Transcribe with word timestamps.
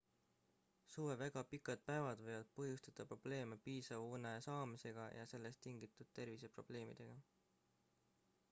suve 0.93 1.17
väga 1.21 1.41
pikad 1.49 1.83
päevad 1.89 2.23
võivad 2.29 2.49
põhjustada 2.59 3.05
probleeme 3.11 3.57
piisava 3.67 4.07
une 4.15 4.31
saamisega 4.47 5.05
ja 5.19 5.27
sellest 5.35 5.63
tingitud 5.67 6.09
terviseprobleemidega 6.21 7.19